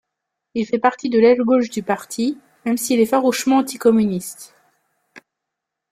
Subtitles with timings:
[0.55, 4.55] Il fait partie de l'aile gauche du parti, même s'il est farouchement anti-communiste.